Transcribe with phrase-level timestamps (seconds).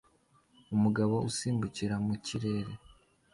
[0.75, 2.71] Umugabo usimbukira mu kirere